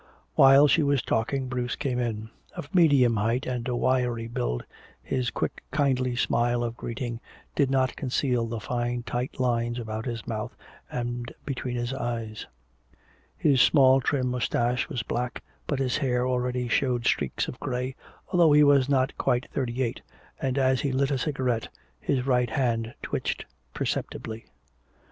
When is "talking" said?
1.03-1.47